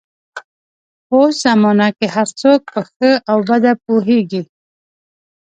په 1.07 1.13
اوس 1.21 1.33
زمانه 1.45 1.87
کې 1.97 2.07
هر 2.15 2.27
څوک 2.41 2.59
په 2.73 2.81
ښه 2.91 3.09
او 3.31 3.37
بده 3.49 3.71
پوهېږي 3.85 4.43